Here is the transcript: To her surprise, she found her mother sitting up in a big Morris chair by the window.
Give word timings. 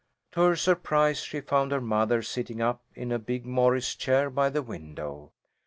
To 0.31 0.41
her 0.41 0.55
surprise, 0.55 1.19
she 1.19 1.41
found 1.41 1.71
her 1.71 1.79
mother 1.79 2.23
sitting 2.23 2.59
up 2.59 2.81
in 2.95 3.11
a 3.11 3.19
big 3.19 3.45
Morris 3.45 3.93
chair 3.93 4.31
by 4.31 4.49
the 4.49 4.63
window. 4.63 5.31